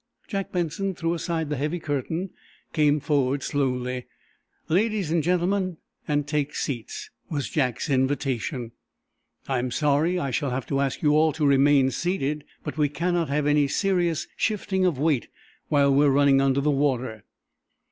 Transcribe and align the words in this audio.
"Jack 0.27 0.51
Benson 0.51 0.95
threw 0.95 1.13
aside 1.13 1.49
the 1.51 1.57
heavy 1.57 1.79
curtain, 1.79 2.31
come 2.73 2.99
forward, 2.99 3.43
slowly 3.43 4.07
ladies 4.67 5.11
and 5.11 5.21
gentlemen, 5.21 5.77
and 6.07 6.27
take 6.27 6.55
seats," 6.55 7.11
was 7.29 7.49
Jack's 7.51 7.87
invitation. 7.87 8.71
"I 9.47 9.59
am 9.59 9.69
sorry 9.69 10.17
I 10.17 10.31
shall 10.31 10.49
have 10.49 10.65
to 10.69 10.79
ask 10.79 11.03
you 11.03 11.11
all 11.11 11.31
to 11.33 11.45
remain 11.45 11.91
seated, 11.91 12.45
but 12.63 12.79
we 12.79 12.89
cannot 12.89 13.29
have 13.29 13.45
any 13.45 13.67
serious 13.67 14.25
shifting 14.35 14.87
of 14.87 14.97
weight 14.97 15.27
while 15.67 15.93
we 15.93 16.03
are 16.03 16.09
running 16.09 16.41
under 16.41 16.61
the 16.61 16.71
water." 16.71 17.23